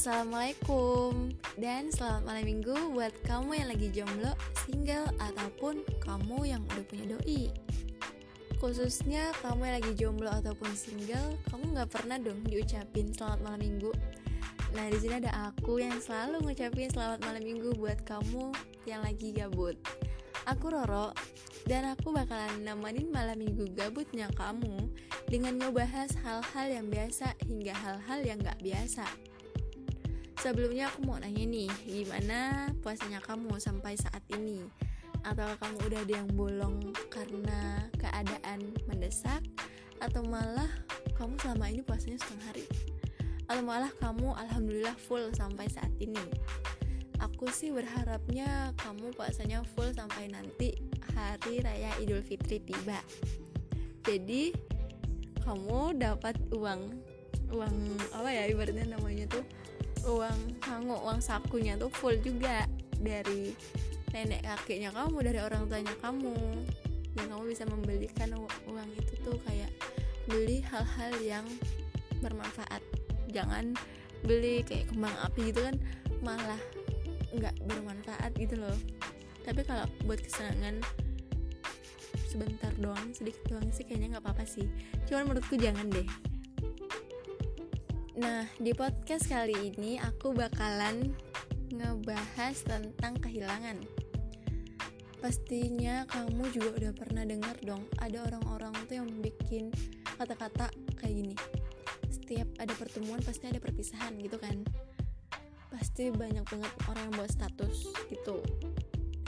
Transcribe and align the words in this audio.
assalamualaikum 0.00 1.28
dan 1.60 1.92
selamat 1.92 2.24
malam 2.24 2.48
minggu 2.48 2.72
buat 2.96 3.12
kamu 3.28 3.52
yang 3.52 3.68
lagi 3.68 3.88
jomblo, 3.92 4.32
single 4.64 5.04
ataupun 5.20 5.84
kamu 6.00 6.56
yang 6.56 6.64
udah 6.72 6.84
punya 6.88 7.04
doi. 7.12 7.52
Khususnya 8.56 9.28
kamu 9.44 9.60
yang 9.60 9.76
lagi 9.76 9.92
jomblo 10.00 10.32
ataupun 10.32 10.72
single, 10.72 11.36
kamu 11.52 11.76
nggak 11.76 11.92
pernah 11.92 12.16
dong 12.16 12.40
diucapin 12.48 13.12
selamat 13.12 13.44
malam 13.44 13.60
minggu. 13.60 13.92
Nah 14.72 14.88
di 14.88 14.96
sini 15.04 15.20
ada 15.20 15.52
aku 15.52 15.84
yang 15.84 16.00
selalu 16.00 16.48
ngucapin 16.48 16.88
selamat 16.88 17.20
malam 17.20 17.44
minggu 17.44 17.76
buat 17.76 18.00
kamu 18.08 18.56
yang 18.88 19.04
lagi 19.04 19.36
gabut. 19.36 19.76
Aku 20.48 20.72
Roro 20.72 21.12
dan 21.68 21.84
aku 21.92 22.08
bakalan 22.16 22.64
nemenin 22.64 23.12
malam 23.12 23.36
minggu 23.36 23.68
gabutnya 23.76 24.32
kamu 24.32 24.80
dengan 25.28 25.60
ngebahas 25.60 26.08
hal-hal 26.24 26.72
yang 26.72 26.88
biasa 26.88 27.36
hingga 27.44 27.76
hal-hal 27.76 28.24
yang 28.24 28.40
nggak 28.40 28.56
biasa. 28.64 29.04
Sebelumnya 30.40 30.88
aku 30.88 31.04
mau 31.04 31.20
nanya 31.20 31.44
nih, 31.44 31.68
gimana 31.84 32.72
puasanya 32.80 33.20
kamu 33.20 33.60
sampai 33.60 33.92
saat 33.92 34.24
ini? 34.32 34.64
Atau 35.20 35.44
kamu 35.60 35.76
udah 35.84 36.00
ada 36.00 36.14
yang 36.16 36.32
bolong 36.32 36.96
karena 37.12 37.84
keadaan 38.00 38.72
mendesak? 38.88 39.44
Atau 40.00 40.24
malah 40.24 40.72
kamu 41.20 41.36
selama 41.44 41.68
ini 41.68 41.84
puasanya 41.84 42.16
setengah 42.16 42.56
hari? 42.56 42.64
Atau 43.52 43.60
malah 43.68 43.92
kamu 44.00 44.32
alhamdulillah 44.32 44.96
full 44.96 45.28
sampai 45.36 45.68
saat 45.68 45.92
ini? 46.00 46.24
Aku 47.20 47.52
sih 47.52 47.68
berharapnya 47.68 48.72
kamu 48.80 49.12
puasanya 49.12 49.60
full 49.76 49.92
sampai 49.92 50.32
nanti 50.32 50.72
hari 51.12 51.60
raya 51.60 51.92
Idul 52.00 52.24
Fitri 52.24 52.64
tiba. 52.64 52.96
Jadi 54.08 54.56
kamu 55.44 56.00
dapat 56.00 56.40
uang 56.48 56.96
uang 57.52 57.76
apa 58.16 58.30
ya 58.32 58.48
ibaratnya 58.48 58.88
namanya 58.88 59.26
tuh 59.28 59.44
uang 60.06 60.38
sangu 60.64 60.96
uang 60.96 61.20
sakunya 61.20 61.76
tuh 61.76 61.92
full 61.92 62.16
juga 62.20 62.64
dari 63.00 63.52
nenek 64.10 64.42
kakeknya 64.42 64.90
kamu 64.90 65.18
dari 65.22 65.40
orang 65.40 65.66
tuanya 65.68 65.94
kamu. 66.00 66.36
Dan 67.10 67.24
kamu 67.26 67.42
bisa 67.50 67.66
membelikan 67.66 68.30
uang 68.70 68.88
itu 68.94 69.12
tuh 69.26 69.36
kayak 69.44 69.70
beli 70.30 70.62
hal-hal 70.62 71.12
yang 71.20 71.46
bermanfaat. 72.22 72.82
Jangan 73.34 73.74
beli 74.22 74.62
kayak 74.62 74.92
kembang 74.92 75.16
api 75.26 75.50
gitu 75.50 75.60
kan 75.64 75.76
malah 76.20 76.60
nggak 77.34 77.54
bermanfaat 77.66 78.30
gitu 78.38 78.60
loh. 78.60 78.78
Tapi 79.42 79.64
kalau 79.66 79.88
buat 80.06 80.20
kesenangan 80.22 80.78
sebentar 82.30 82.70
doang 82.78 83.10
sedikit 83.10 83.42
doang 83.50 83.66
sih 83.74 83.82
kayaknya 83.82 84.16
nggak 84.16 84.24
apa-apa 84.30 84.46
sih. 84.46 84.70
Cuman 85.10 85.26
menurutku 85.34 85.58
jangan 85.58 85.90
deh 85.90 86.06
Nah, 88.20 88.44
di 88.60 88.76
podcast 88.76 89.32
kali 89.32 89.72
ini 89.72 89.96
aku 89.96 90.36
bakalan 90.36 91.16
ngebahas 91.72 92.52
tentang 92.68 93.16
kehilangan. 93.16 93.80
Pastinya 95.24 96.04
kamu 96.04 96.52
juga 96.52 96.68
udah 96.84 96.92
pernah 96.92 97.24
dengar 97.24 97.56
dong, 97.64 97.80
ada 97.96 98.28
orang-orang 98.28 98.76
tuh 98.84 99.00
yang 99.00 99.08
bikin 99.24 99.72
kata-kata 100.20 100.68
kayak 101.00 101.14
gini. 101.16 101.36
Setiap 102.12 102.44
ada 102.60 102.76
pertemuan 102.76 103.24
pasti 103.24 103.48
ada 103.48 103.56
perpisahan 103.56 104.12
gitu 104.20 104.36
kan. 104.36 104.68
Pasti 105.72 106.12
banyak 106.12 106.44
banget 106.44 106.72
orang 106.92 107.08
yang 107.08 107.24
buat 107.24 107.32
status 107.32 107.88
gitu. 108.12 108.44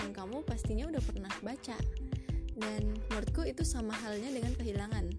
Dan 0.05 0.13
kamu 0.13 0.45
pastinya 0.45 0.85
udah 0.93 1.01
pernah 1.01 1.33
baca. 1.41 1.81
Dan 2.61 2.93
menurutku 3.09 3.49
itu 3.49 3.65
sama 3.65 3.97
halnya 4.05 4.29
dengan 4.29 4.53
kehilangan. 4.53 5.17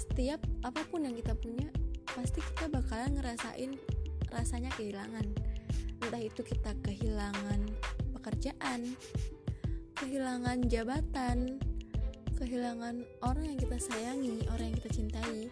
Setiap 0.00 0.40
apa 0.64 0.80
pun 0.88 1.04
yang 1.04 1.12
kita 1.12 1.36
punya 1.36 1.68
pasti 2.12 2.40
kita 2.44 2.68
bakalan 2.68 3.16
ngerasain 3.16 3.72
rasanya 4.32 4.70
kehilangan. 4.76 5.26
Entah 6.02 6.22
itu 6.22 6.40
kita 6.44 6.76
kehilangan 6.84 7.60
pekerjaan 8.18 8.94
kehilangan 9.98 10.66
jabatan 10.66 11.62
kehilangan 12.42 13.06
orang 13.22 13.54
yang 13.54 13.58
kita 13.58 13.78
sayangi 13.78 14.42
orang 14.50 14.74
yang 14.74 14.76
kita 14.82 14.90
cintai 14.90 15.46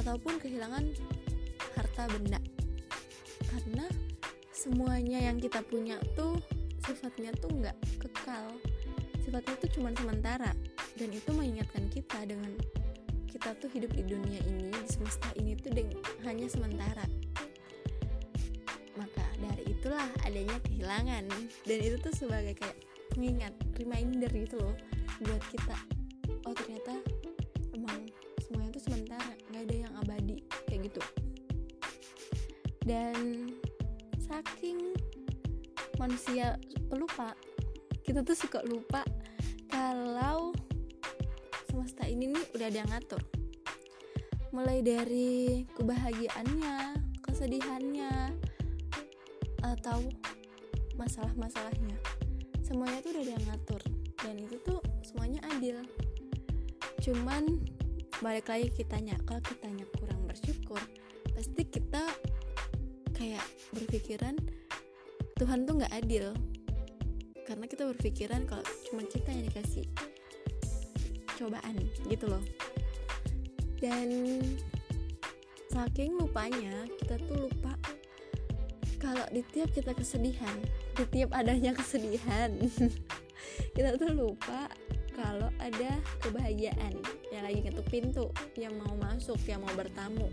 ataupun 0.00 0.40
kehilangan 0.40 0.84
harta 1.76 2.04
benda. 2.08 2.40
Karena 3.52 3.84
semuanya 4.48 5.20
yang 5.28 5.36
kita 5.36 5.60
punya 5.60 6.00
tuh 6.16 6.40
sifatnya 6.88 7.36
tuh 7.36 7.52
nggak 7.52 7.76
kekal. 8.00 8.56
Sifatnya 9.20 9.54
tuh 9.60 9.70
cuma 9.76 9.92
sementara. 9.92 10.52
Dan 10.96 11.12
itu 11.12 11.28
mengingatkan 11.36 11.92
kita 11.92 12.24
dengan 12.24 12.56
kita 13.36 13.52
tuh 13.60 13.68
hidup 13.76 13.92
di 13.92 14.00
dunia 14.08 14.40
ini 14.48 14.72
di 14.72 14.88
semesta 14.88 15.28
ini 15.36 15.52
tuh 15.60 15.68
hanya 16.24 16.48
sementara. 16.48 17.04
Maka 18.96 19.24
dari 19.36 19.68
itulah 19.68 20.08
adanya 20.24 20.56
kehilangan. 20.64 21.28
Dan 21.68 21.78
itu 21.84 22.00
tuh 22.00 22.16
sebagai 22.16 22.56
kayak 22.56 22.80
pengingat 23.12 23.52
reminder 23.76 24.32
gitu 24.32 24.56
loh 24.56 24.76
buat 25.24 25.40
kita 25.48 25.76
oh 26.46 26.54
ternyata 26.54 26.94
emang 27.74 28.06
semuanya 28.44 28.70
tuh 28.78 28.84
sementara 28.86 29.32
nggak 29.50 29.62
ada 29.66 29.76
yang 29.76 29.92
abadi 29.98 30.38
kayak 30.70 30.92
gitu. 30.92 31.02
Dan 32.86 33.50
saking 34.22 34.94
manusia 35.98 36.54
pelupa 36.86 37.34
kita 38.06 38.22
tuh 38.22 38.38
suka 38.38 38.62
lupa 38.62 39.02
kalau 39.66 40.54
ini 42.06 42.32
nih 42.32 42.44
udah 42.54 42.66
ada 42.70 42.78
yang 42.82 42.90
ngatur. 42.90 43.22
Mulai 44.54 44.78
dari 44.80 45.66
kebahagiaannya 45.76 46.76
kesedihannya 47.26 48.32
atau 49.60 50.00
masalah-masalahnya. 50.96 51.98
Semuanya 52.64 53.02
tuh 53.04 53.12
udah 53.12 53.22
ada 53.22 53.32
yang 53.36 53.46
ngatur 53.50 53.82
dan 54.22 54.34
itu 54.40 54.56
tuh 54.64 54.80
semuanya 55.04 55.42
adil. 55.52 55.82
Cuman 57.02 57.60
balik 58.24 58.48
lagi 58.48 58.72
kitanya 58.72 59.14
kalau 59.28 59.44
kitanya 59.44 59.84
kurang 60.00 60.24
bersyukur 60.24 60.80
pasti 61.36 61.68
kita 61.68 62.00
kayak 63.12 63.44
berpikiran 63.76 64.40
Tuhan 65.36 65.68
tuh 65.68 65.84
nggak 65.84 65.92
adil. 65.92 66.32
Karena 67.44 67.68
kita 67.68 67.86
berpikiran 67.86 68.48
kalau 68.48 68.64
cuma 68.88 69.04
kita 69.04 69.30
yang 69.30 69.44
dikasih 69.46 69.84
cobaan 71.36 71.76
gitu 72.08 72.26
loh. 72.26 72.42
Dan 73.76 74.40
saking 75.68 76.16
lupanya 76.16 76.88
kita 77.04 77.20
tuh 77.28 77.46
lupa 77.46 77.76
kalau 78.96 79.28
di 79.28 79.44
tiap 79.52 79.68
kita 79.76 79.92
kesedihan 79.92 80.56
di 80.96 81.04
tiap 81.12 81.36
adanya 81.36 81.76
kesedihan 81.76 82.48
kita 83.76 84.00
tuh 84.00 84.10
lupa 84.16 84.72
kalau 85.16 85.48
ada 85.56 85.96
kebahagiaan. 86.20 86.92
Yang 87.32 87.42
lagi 87.42 87.58
ngetuk 87.64 87.86
pintu 87.88 88.26
yang 88.60 88.76
mau 88.76 88.92
masuk 89.00 89.40
yang 89.48 89.64
mau 89.64 89.72
bertamu. 89.72 90.28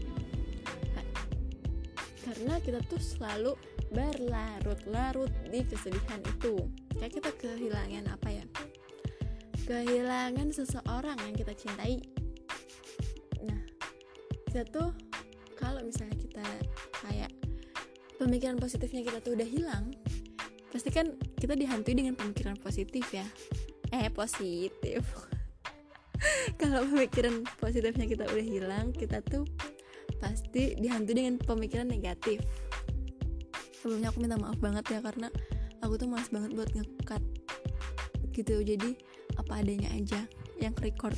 Karena 2.24 2.56
kita 2.64 2.80
tuh 2.88 3.00
selalu 3.00 3.56
berlarut-larut 3.91 5.31
di 5.52 5.64
kesedihan 5.68 6.20
itu. 6.24 6.68
Kayak 7.00 7.20
kita 7.20 7.31
kehilangan 7.35 8.06
apa 8.12 8.30
ya 8.31 8.46
kehilangan 9.63 10.51
seseorang 10.51 11.18
yang 11.24 11.35
kita 11.35 11.53
cintai. 11.56 12.03
Nah 13.44 13.62
kita 14.51 14.68
tuh 14.68 14.91
kalau 15.56 15.79
misalnya 15.84 16.19
kita 16.19 16.46
kayak 17.03 17.31
pemikiran 18.19 18.59
positifnya 18.59 19.02
kita 19.03 19.19
tuh 19.23 19.35
udah 19.40 19.47
hilang 19.47 19.96
pasti 20.73 20.90
kan 20.90 21.16
kita 21.38 21.53
dihantui 21.53 21.94
dengan 21.94 22.18
pemikiran 22.18 22.57
positif 22.57 23.06
ya. 23.13 23.23
Eh 23.94 24.09
positif. 24.09 25.06
Kalau 26.62 26.81
pemikiran 26.90 27.46
positifnya 27.62 28.09
kita 28.09 28.25
udah 28.25 28.46
hilang 28.46 28.90
kita 28.90 29.22
tuh 29.22 29.46
pasti 30.17 30.73
dihantui 30.82 31.14
dengan 31.14 31.38
pemikiran 31.38 31.85
negatif. 31.85 32.41
Sebelumnya 33.78 34.09
aku 34.09 34.23
minta 34.23 34.40
maaf 34.40 34.58
banget 34.58 34.97
ya 34.97 34.99
karena 35.03 35.29
aku 35.85 35.99
tuh 35.99 36.09
malas 36.09 36.32
banget 36.34 36.58
buat 36.58 36.73
ngekat 36.73 37.22
gitu. 38.34 38.66
Jadi 38.66 38.97
apa 39.43 39.59
adanya 39.59 39.91
aja 39.91 40.23
yang 40.57 40.72
record 40.79 41.16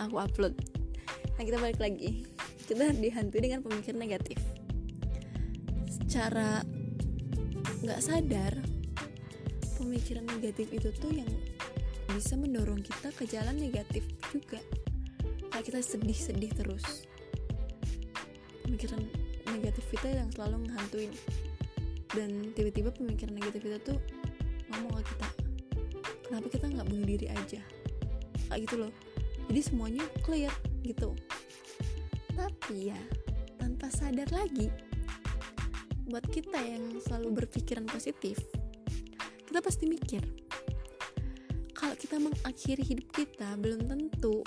aku 0.00 0.16
upload. 0.16 0.56
Nah 1.36 1.42
kita 1.44 1.60
balik 1.60 1.80
lagi. 1.80 2.24
Kita 2.66 2.90
dihantui 2.96 3.40
dengan 3.44 3.62
pemikiran 3.62 4.00
negatif. 4.00 4.40
Secara 5.86 6.64
nggak 7.84 8.00
sadar 8.02 8.52
pemikiran 9.78 10.26
negatif 10.26 10.72
itu 10.72 10.90
tuh 10.96 11.12
yang 11.12 11.30
bisa 12.10 12.34
mendorong 12.34 12.80
kita 12.80 13.12
ke 13.12 13.28
jalan 13.28 13.54
negatif 13.60 14.02
juga. 14.32 14.58
Kayak 15.52 15.64
kita 15.68 15.78
sedih-sedih 15.84 16.52
terus. 16.56 17.06
Pemikiran 18.64 19.04
negatif 19.52 19.84
kita 19.94 20.10
yang 20.10 20.28
selalu 20.34 20.66
menghantuin 20.66 21.12
dan 22.16 22.50
tiba-tiba 22.56 22.90
pemikiran 22.96 23.36
negatif 23.36 23.60
itu 23.62 23.78
tuh 23.92 23.98
ngomong 24.72 25.04
ke 25.04 25.12
kita 25.14 25.35
kenapa 26.26 26.46
kita 26.50 26.66
nggak 26.66 26.86
bunuh 26.90 27.06
diri 27.06 27.26
aja? 27.30 27.62
Kayak 28.50 28.60
gitu 28.66 28.74
loh. 28.86 28.92
Jadi 29.46 29.60
semuanya 29.62 30.04
clear 30.26 30.52
gitu. 30.82 31.14
Tapi 32.34 32.90
ya 32.90 33.00
tanpa 33.56 33.88
sadar 33.88 34.28
lagi 34.34 34.68
buat 36.06 36.22
kita 36.30 36.58
yang 36.58 37.02
selalu 37.02 37.42
berpikiran 37.42 37.82
positif 37.90 38.38
kita 39.56 39.58
pasti 39.58 39.90
mikir 39.90 40.22
kalau 41.74 41.98
kita 41.98 42.20
mengakhiri 42.22 42.84
hidup 42.84 43.08
kita 43.10 43.58
belum 43.58 43.90
tentu 43.90 44.46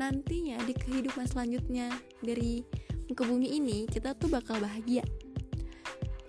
nantinya 0.00 0.56
di 0.64 0.72
kehidupan 0.72 1.28
selanjutnya 1.28 1.92
dari 2.24 2.64
ke 3.08 3.22
bumi 3.24 3.58
ini 3.58 3.88
kita 3.88 4.14
tuh 4.14 4.30
bakal 4.30 4.62
bahagia. 4.62 5.02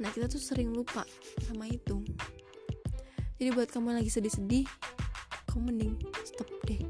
Nah 0.01 0.09
kita 0.09 0.25
tuh 0.25 0.41
sering 0.41 0.73
lupa 0.73 1.05
sama 1.45 1.69
itu 1.69 2.01
jadi 3.39 3.55
buat 3.55 3.71
kamu 3.71 3.95
yang 3.95 3.97
lagi 4.03 4.11
sedih-sedih 4.11 4.67
kamu 5.47 5.73
mending 5.73 5.95
stop 6.27 6.51
deh. 6.67 6.83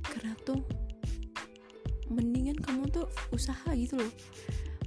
Karena 0.00 0.32
tuh 0.46 0.62
mendingan 2.08 2.56
kamu 2.56 2.88
tuh 2.88 3.10
usaha 3.34 3.68
gitu 3.74 4.00
loh. 4.00 4.12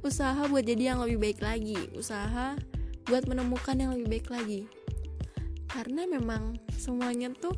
Usaha 0.02 0.48
buat 0.50 0.66
jadi 0.66 0.96
yang 0.96 1.04
lebih 1.04 1.22
baik 1.22 1.40
lagi. 1.44 1.78
Usaha 1.94 2.58
buat 3.06 3.28
menemukan 3.30 3.78
yang 3.78 3.92
lebih 3.94 4.08
baik 4.08 4.28
lagi. 4.34 4.62
Karena 5.70 6.08
memang 6.10 6.58
semuanya 6.80 7.30
tuh 7.36 7.54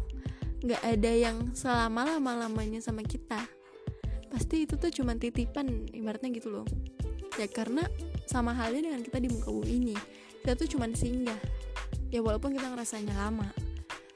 nggak 0.66 0.84
ada 0.84 1.12
yang 1.14 1.54
selama 1.56 2.18
lama 2.18 2.50
lamanya 2.50 2.84
sama 2.84 3.06
kita. 3.06 3.40
Pasti 4.34 4.66
itu 4.66 4.76
tuh 4.76 4.90
cuma 4.90 5.14
titipan 5.14 5.88
ibaratnya 5.94 6.34
gitu 6.34 6.52
loh. 6.52 6.68
Ya 7.38 7.46
karena 7.46 7.86
sama 8.26 8.52
halnya 8.58 8.92
dengan 8.92 9.06
kita 9.06 9.22
di 9.22 9.30
muka 9.30 9.54
bumi 9.54 9.70
ini. 9.70 9.96
Kita 10.44 10.60
tuh 10.60 10.68
cuma 10.68 10.92
singgah 10.92 11.40
ya 12.14 12.22
walaupun 12.22 12.54
kita 12.54 12.70
ngerasanya 12.70 13.18
lama 13.18 13.50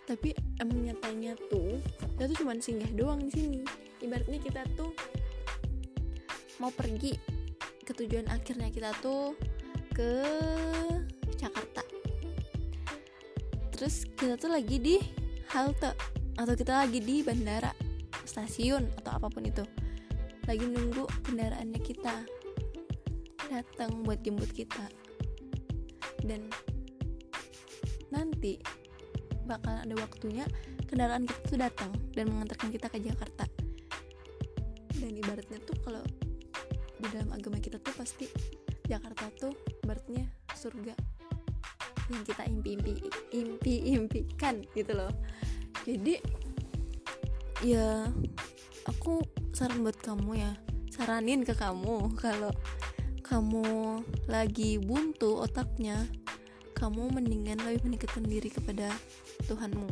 tapi 0.06 0.38
emang 0.62 0.86
nyatanya 0.86 1.34
tuh 1.50 1.82
kita 2.18 2.34
tuh 2.34 2.38
cuma 2.42 2.58
singgah 2.58 2.90
doang 2.98 3.22
di 3.22 3.30
sini. 3.30 3.62
Ibaratnya 4.02 4.42
kita 4.42 4.66
tuh 4.74 4.90
mau 6.58 6.74
pergi 6.74 7.14
ke 7.86 7.92
tujuan 7.94 8.26
akhirnya 8.32 8.74
kita 8.74 8.90
tuh 9.06 9.38
ke 9.94 10.26
Jakarta. 11.38 11.86
Terus 13.76 14.10
kita 14.18 14.34
tuh 14.40 14.50
lagi 14.50 14.82
di 14.82 14.96
halte 15.54 15.94
atau 16.42 16.54
kita 16.58 16.88
lagi 16.88 17.04
di 17.04 17.22
bandara 17.22 17.70
stasiun 18.26 18.90
atau 18.98 19.14
apa 19.14 19.30
pun 19.30 19.46
itu. 19.46 19.62
Lagi 20.50 20.66
nunggu 20.66 21.06
kendaraannya 21.28 21.82
kita 21.86 22.16
datang 23.52 24.02
buat 24.08 24.24
jemput 24.24 24.50
kita. 24.56 24.90
Dan 26.26 26.50
nanti 28.14 28.60
bakal 29.48 29.80
ada 29.80 29.96
waktunya 29.96 30.44
kendaraan 30.88 31.24
kita 31.24 31.42
tuh 31.48 31.60
datang 31.60 31.92
dan 32.12 32.32
mengantarkan 32.32 32.70
kita 32.72 32.88
ke 32.92 33.00
Jakarta. 33.00 33.46
Dan 34.98 35.12
ibaratnya 35.16 35.60
tuh 35.64 35.78
kalau 35.84 36.04
di 36.98 37.08
dalam 37.14 37.32
agama 37.32 37.62
kita 37.62 37.80
tuh 37.80 37.94
pasti 37.96 38.28
Jakarta 38.88 39.30
tuh 39.36 39.54
berarti 39.84 40.24
surga 40.56 40.96
yang 42.08 42.24
kita 42.24 42.44
impi-impi 42.48 42.94
impi-impikan 43.36 44.64
gitu 44.74 44.92
loh. 44.96 45.12
Jadi 45.84 46.20
ya 47.64 48.08
aku 48.88 49.24
saran 49.52 49.84
buat 49.84 50.00
kamu 50.00 50.32
ya 50.40 50.52
saranin 50.94 51.44
ke 51.44 51.54
kamu 51.54 52.16
kalau 52.18 52.54
kamu 53.22 54.02
lagi 54.32 54.80
buntu 54.80 55.44
otaknya 55.44 56.08
kamu 56.78 57.10
mendingan 57.10 57.58
lebih 57.66 57.90
mendekatkan 57.90 58.22
diri 58.22 58.54
kepada 58.54 58.94
Tuhanmu. 59.50 59.90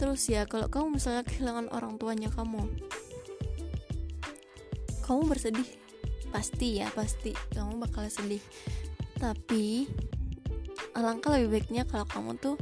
Terus 0.00 0.24
ya 0.32 0.48
kalau 0.48 0.72
kamu 0.72 0.96
misalnya 0.96 1.22
kehilangan 1.28 1.68
orang 1.76 2.00
tuanya 2.00 2.32
kamu 2.32 2.64
kamu 5.04 5.20
bersedih. 5.28 5.68
Pasti 6.32 6.80
ya 6.80 6.88
pasti 6.96 7.36
kamu 7.52 7.84
bakal 7.84 8.08
sedih. 8.08 8.40
Tapi 9.20 9.84
alangkah 10.96 11.36
lebih 11.36 11.60
baiknya 11.60 11.84
kalau 11.84 12.08
kamu 12.08 12.30
tuh 12.40 12.56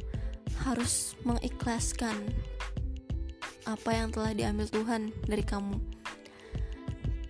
harus 0.67 1.15
mengikhlaskan 1.23 2.19
apa 3.65 3.91
yang 3.95 4.11
telah 4.11 4.35
diambil 4.35 4.67
Tuhan 4.67 5.15
dari 5.31 5.47
kamu. 5.47 5.79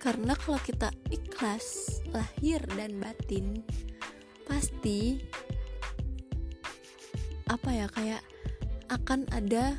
Karena 0.01 0.33
kalau 0.33 0.57
kita 0.65 0.89
ikhlas 1.13 2.01
lahir 2.09 2.65
dan 2.73 2.97
batin 2.97 3.61
pasti 4.49 5.21
apa 7.51 7.75
ya 7.75 7.87
kayak 7.91 8.23
akan 8.95 9.27
ada 9.35 9.75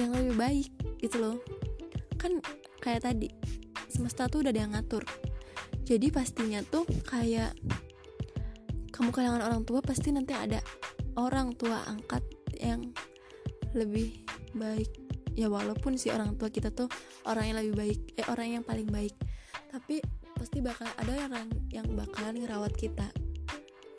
yang 0.00 0.16
lebih 0.16 0.34
baik 0.40 0.68
gitu 1.04 1.20
loh. 1.20 1.36
Kan 2.16 2.40
kayak 2.80 3.04
tadi 3.04 3.28
semesta 3.92 4.24
tuh 4.26 4.40
udah 4.40 4.50
ada 4.56 4.64
yang 4.64 4.72
ngatur. 4.72 5.04
Jadi 5.84 6.08
pastinya 6.08 6.64
tuh 6.64 6.88
kayak 7.04 7.52
kamu 8.88 9.12
kehilangan 9.12 9.44
orang 9.44 9.62
tua 9.68 9.84
pasti 9.84 10.08
nanti 10.16 10.32
ada 10.32 10.64
orang 11.20 11.52
tua 11.52 11.84
angkat 11.84 12.24
yang 12.56 12.88
lebih 13.76 14.24
baik. 14.56 14.88
Ya 15.36 15.48
walaupun 15.52 16.00
si 16.00 16.08
orang 16.08 16.36
tua 16.40 16.48
kita 16.48 16.72
tuh 16.72 16.88
orang 17.28 17.52
yang 17.52 17.56
lebih 17.60 17.74
baik 17.76 17.98
eh 18.16 18.26
orang 18.32 18.60
yang 18.60 18.64
paling 18.64 18.88
baik. 18.88 19.12
Tapi 19.68 20.00
pasti 20.36 20.64
bakal 20.64 20.88
ada 20.96 21.28
orang 21.28 21.48
yang 21.68 21.84
bakalan 21.92 22.40
ngerawat 22.40 22.72
kita 22.76 23.08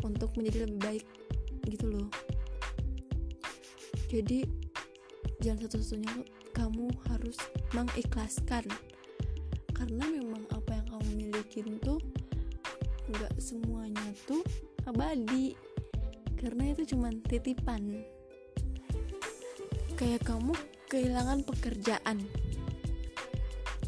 untuk 0.02 0.34
menjadi 0.38 0.66
lebih 0.66 0.82
baik 0.82 1.06
gitu 1.70 1.88
loh 1.88 2.12
jadi 4.14 4.46
jangan 5.42 5.66
satu-satunya 5.66 6.22
kamu 6.54 6.86
harus 7.10 7.34
mengikhlaskan. 7.74 8.62
Karena 9.74 10.06
memang 10.06 10.46
apa 10.54 10.78
yang 10.78 10.88
kamu 10.94 11.10
milikin 11.18 11.82
tuh 11.82 11.98
nggak 13.10 13.34
semuanya 13.42 14.06
tuh 14.30 14.46
abadi. 14.86 15.58
Karena 16.38 16.78
itu 16.78 16.94
cuma 16.94 17.10
titipan. 17.26 18.06
Kayak 19.98 20.30
kamu 20.30 20.54
kehilangan 20.94 21.42
pekerjaan. 21.50 22.22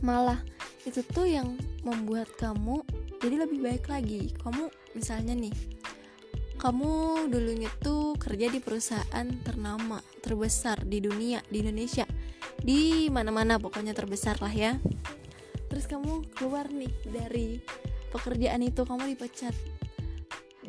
Malah 0.02 0.42
itu 0.90 1.06
tuh 1.06 1.30
yang 1.30 1.54
membuat 1.86 2.34
kamu 2.42 2.82
jadi 3.22 3.46
lebih 3.46 3.62
baik 3.62 3.86
lagi. 3.94 4.34
Kamu 4.42 4.74
misalnya 4.98 5.38
nih 5.38 5.54
kamu 6.56 7.28
dulunya 7.28 7.68
tuh 7.84 8.16
kerja 8.16 8.48
di 8.48 8.64
perusahaan 8.64 9.28
ternama 9.44 10.00
terbesar 10.24 10.88
di 10.88 11.04
dunia 11.04 11.44
di 11.52 11.62
Indonesia. 11.62 12.08
Di 12.60 13.12
mana-mana 13.12 13.60
pokoknya 13.60 13.92
terbesar 13.92 14.40
lah 14.40 14.52
ya. 14.52 14.80
Terus 15.68 15.86
kamu 15.86 16.32
keluar 16.34 16.72
nih 16.72 16.92
dari 17.12 17.60
pekerjaan 18.10 18.64
itu 18.64 18.88
kamu 18.88 19.14
dipecat. 19.14 19.54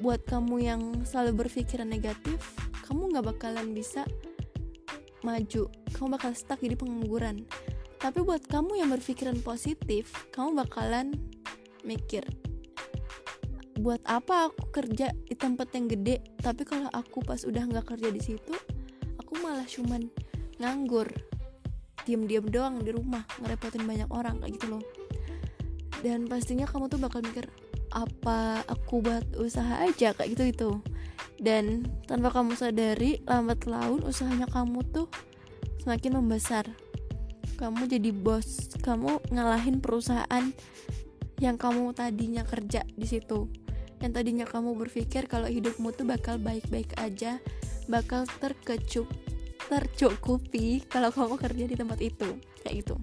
Buat 0.02 0.26
kamu 0.28 0.56
yang 0.60 0.82
selalu 1.06 1.46
berpikiran 1.46 1.88
negatif 1.88 2.42
kamu 2.84 3.16
nggak 3.16 3.26
bakalan 3.32 3.72
bisa 3.72 4.04
maju. 5.24 5.70
Kamu 5.94 6.08
bakal 6.12 6.36
stuck 6.36 6.60
jadi 6.60 6.76
pengangguran. 6.76 7.46
Tapi 7.96 8.20
buat 8.20 8.44
kamu 8.44 8.84
yang 8.84 8.92
berpikiran 8.92 9.40
positif 9.40 10.12
kamu 10.34 10.60
bakalan 10.66 11.16
mikir 11.86 12.26
buat 13.86 14.02
apa 14.02 14.50
aku 14.50 14.74
kerja 14.74 15.14
di 15.14 15.38
tempat 15.38 15.70
yang 15.78 15.86
gede? 15.86 16.18
Tapi 16.42 16.66
kalau 16.66 16.90
aku 16.90 17.22
pas 17.22 17.38
udah 17.46 17.70
nggak 17.70 17.94
kerja 17.94 18.10
di 18.10 18.18
situ 18.18 18.50
aku 19.14 19.38
malah 19.38 19.62
cuman 19.62 20.10
nganggur. 20.58 21.06
Diam-diam 22.02 22.50
doang 22.50 22.82
di 22.82 22.90
rumah 22.90 23.22
ngerepotin 23.38 23.86
banyak 23.86 24.10
orang 24.10 24.42
kayak 24.42 24.58
gitu 24.58 24.66
loh. 24.74 24.82
Dan 26.02 26.26
pastinya 26.26 26.66
kamu 26.66 26.90
tuh 26.90 26.98
bakal 26.98 27.22
mikir 27.22 27.46
apa 27.94 28.66
aku 28.66 29.06
buat 29.06 29.22
usaha 29.38 29.78
aja? 29.86 30.10
kayak 30.18 30.34
gitu 30.34 30.44
itu 30.50 30.70
dan 31.38 31.86
tanpa 32.10 32.34
kamu 32.34 32.58
sadari 32.58 33.22
lambat 33.22 33.70
laun 33.70 34.02
usahanya 34.02 34.50
kamu 34.50 34.82
tuh 34.90 35.06
semakin 35.86 36.18
membesar. 36.18 36.66
Kamu 37.54 37.86
jadi 37.86 38.10
bos 38.10 38.66
kamu 38.82 39.30
ngalahin 39.30 39.78
perusahaan 39.78 40.50
yang 41.38 41.54
kamu 41.54 41.94
tadinya 41.94 42.42
kerja 42.42 42.82
di 42.82 43.06
situ 43.06 43.65
yang 44.04 44.12
tadinya 44.12 44.44
kamu 44.44 44.76
berpikir 44.76 45.24
kalau 45.24 45.48
hidupmu 45.48 45.88
tuh 45.96 46.04
bakal 46.04 46.36
baik-baik 46.36 46.92
aja 47.00 47.40
bakal 47.86 48.26
terkecup 48.42 49.06
tercukupi 49.66 50.84
kalau 50.86 51.10
kamu 51.10 51.34
kerja 51.38 51.64
di 51.66 51.74
tempat 51.74 51.98
itu 51.98 52.38
kayak 52.62 52.86
gitu. 52.86 52.96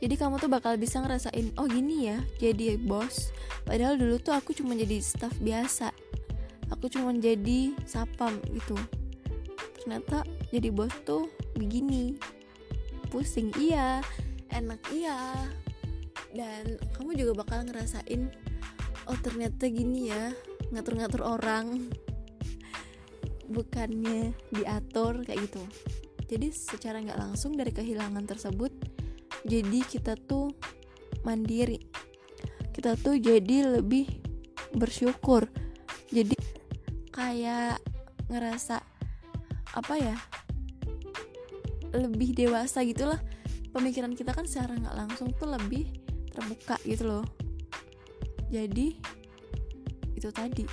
Jadi 0.00 0.14
kamu 0.16 0.40
tuh 0.40 0.48
bakal 0.48 0.80
bisa 0.80 1.04
ngerasain 1.04 1.52
oh 1.60 1.68
gini 1.68 2.08
ya 2.08 2.18
jadi 2.40 2.80
bos. 2.80 3.32
Padahal 3.68 4.00
dulu 4.00 4.16
tuh 4.16 4.32
aku 4.32 4.56
cuma 4.56 4.72
jadi 4.72 4.96
staff 5.04 5.36
biasa. 5.44 5.92
Aku 6.72 6.88
cuma 6.88 7.12
jadi 7.12 7.76
sapam 7.84 8.40
gitu. 8.56 8.76
Ternyata 9.84 10.24
jadi 10.48 10.72
bos 10.72 10.92
tuh 11.04 11.28
begini. 11.52 12.16
Pusing 13.12 13.52
iya. 13.60 14.00
Enak 14.48 14.80
iya. 14.88 15.36
Dan 16.32 16.80
kamu 16.96 17.20
juga 17.20 17.44
bakal 17.44 17.68
ngerasain 17.68 18.32
oh 19.10 19.18
ternyata 19.18 19.66
gini 19.66 20.06
ya 20.06 20.30
ngatur-ngatur 20.70 21.26
orang. 21.26 21.90
Bukannya 23.50 24.30
diatur 24.54 25.26
kayak 25.26 25.50
gitu. 25.50 25.62
Jadi 26.30 26.54
secara 26.54 27.02
nggak 27.02 27.18
langsung 27.18 27.58
dari 27.58 27.74
kehilangan 27.74 28.22
tersebut 28.22 28.70
jadi 29.42 29.82
kita 29.82 30.14
tuh 30.14 30.54
mandiri. 31.26 31.82
Kita 32.70 32.94
tuh 32.94 33.18
jadi 33.18 33.82
lebih 33.82 34.06
bersyukur. 34.78 35.50
Jadi 36.14 36.38
kayak 37.10 37.82
ngerasa 38.30 38.78
apa 39.74 39.94
ya 39.98 40.14
lebih 41.90 42.38
dewasa 42.38 42.86
gitulah. 42.86 43.18
Pemikiran 43.74 44.14
kita 44.14 44.30
kan 44.30 44.46
secara 44.46 44.78
nggak 44.78 44.94
langsung 44.94 45.34
tuh 45.34 45.50
lebih 45.50 45.90
terbuka 46.30 46.78
gitu 46.86 47.10
loh 47.10 47.49
jadi 48.50 48.98
itu 50.18 50.28
tadi. 50.34 50.66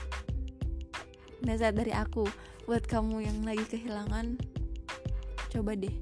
Nasihat 1.46 1.78
dari 1.78 1.94
aku 1.94 2.26
buat 2.66 2.84
kamu 2.84 3.24
yang 3.24 3.38
lagi 3.46 3.64
kehilangan 3.64 4.36
coba 5.48 5.78
deh 5.78 5.94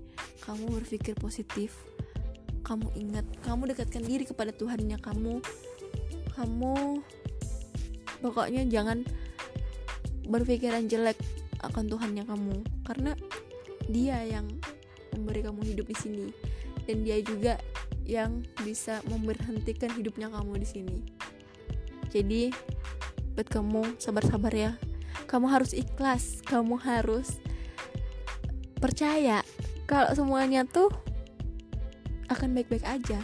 kamu 0.41 0.81
berpikir 0.81 1.13
positif. 1.19 1.75
Kamu 2.65 2.95
ingat 2.97 3.27
kamu 3.45 3.75
dekatkan 3.75 4.01
diri 4.01 4.25
kepada 4.25 4.49
Tuhannya 4.55 4.97
kamu. 4.97 5.43
Kamu 6.33 6.73
pokoknya 8.23 8.65
jangan 8.71 9.05
berpikiran 10.25 10.89
jelek 10.89 11.19
akan 11.61 11.85
Tuhannya 11.91 12.23
kamu. 12.25 12.55
Karena 12.87 13.13
dia 13.91 14.23
yang 14.25 14.49
memberi 15.13 15.45
kamu 15.45 15.61
hidup 15.75 15.85
di 15.91 15.97
sini. 15.99 16.27
Dan 16.87 17.05
dia 17.05 17.21
juga 17.21 17.61
yang 18.05 18.41
bisa 18.63 19.01
memberhentikan 19.05 19.93
hidupnya 19.93 20.29
kamu 20.29 20.61
di 20.61 20.67
sini 20.69 21.14
jadi 22.15 22.55
buat 23.35 23.51
kamu 23.51 23.99
sabar-sabar 23.99 24.55
ya. 24.55 24.71
Kamu 25.27 25.51
harus 25.51 25.75
ikhlas 25.75 26.39
kamu 26.47 26.79
harus 26.79 27.43
percaya 28.79 29.43
kalau 29.83 30.15
semuanya 30.15 30.63
tuh 30.63 30.87
akan 32.31 32.55
baik-baik 32.55 32.87
aja. 32.87 33.19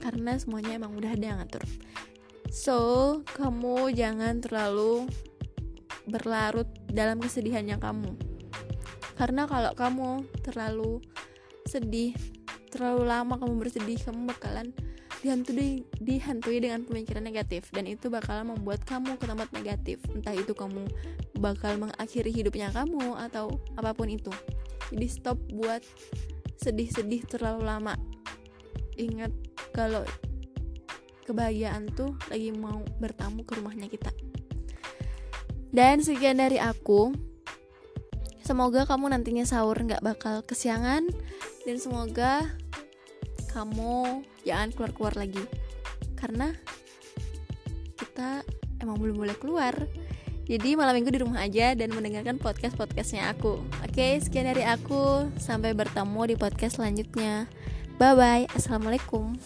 Karena 0.00 0.40
semuanya 0.40 0.80
emang 0.80 0.96
udah 0.96 1.12
ada 1.12 1.24
yang 1.24 1.38
ngatur. 1.44 1.62
So 2.48 2.76
kamu 3.36 3.92
jangan 3.92 4.40
terlalu 4.40 5.04
berlarut 6.08 6.66
dalam 6.88 7.20
kesedihannya 7.20 7.76
kamu. 7.76 8.16
Karena 9.20 9.44
kalau 9.44 9.76
kamu 9.76 10.10
terlalu 10.40 11.04
sedih 11.68 12.16
terlalu 12.72 13.04
lama 13.04 13.36
kamu 13.36 13.60
bersedih 13.60 14.00
kamu 14.00 14.32
bakalan 14.32 14.72
dihantui 15.22 15.86
dihantui 16.02 16.58
dengan 16.58 16.82
pemikiran 16.82 17.22
negatif 17.22 17.70
dan 17.70 17.86
itu 17.86 18.10
bakalan 18.10 18.58
membuat 18.58 18.82
kamu 18.82 19.14
ke 19.16 19.24
tempat 19.30 19.48
negatif. 19.54 20.02
Entah 20.10 20.34
itu 20.34 20.50
kamu 20.50 20.82
bakal 21.38 21.78
mengakhiri 21.78 22.34
hidupnya 22.34 22.74
kamu 22.74 23.14
atau 23.30 23.62
apa 23.78 23.94
pun 23.94 24.10
itu. 24.10 24.34
Jadi 24.90 25.06
stop 25.06 25.38
buat 25.54 25.80
sedih-sedih 26.58 27.22
terlalu 27.30 27.62
lama. 27.62 27.94
Ingat 28.98 29.30
kalau 29.70 30.02
kebahagiaan 31.24 31.86
tuh 31.94 32.18
lagi 32.26 32.50
mau 32.50 32.82
bertamu 32.98 33.46
ke 33.46 33.62
rumahnya 33.62 33.86
kita. 33.86 34.10
Dan 35.72 36.02
sekian 36.02 36.42
dari 36.42 36.58
aku. 36.58 37.14
Semoga 38.42 38.84
kamu 38.84 39.14
nantinya 39.14 39.46
sahur 39.46 39.78
nggak 39.78 40.02
bakal 40.02 40.42
kesiangan. 40.42 41.06
Dan 41.62 41.76
semoga 41.78 42.58
kamu 43.52 44.24
jangan 44.42 44.72
keluar-keluar 44.72 45.14
lagi 45.14 45.44
karena 46.16 46.56
kita 48.00 48.42
emang 48.82 48.98
belum 48.98 49.16
boleh 49.22 49.36
keluar. 49.38 49.74
Jadi 50.42 50.74
malam 50.74 50.98
minggu 50.98 51.14
di 51.14 51.22
rumah 51.22 51.46
aja 51.46 51.72
dan 51.78 51.94
mendengarkan 51.94 52.36
podcast-podcastnya 52.36 53.30
aku. 53.30 53.62
Oke, 53.86 54.18
sekian 54.18 54.50
dari 54.50 54.66
aku. 54.66 55.30
Sampai 55.38 55.70
bertemu 55.70 56.34
di 56.34 56.36
podcast 56.36 56.82
selanjutnya. 56.82 57.46
Bye 57.96 58.18
bye. 58.18 58.44
Assalamualaikum. 58.50 59.38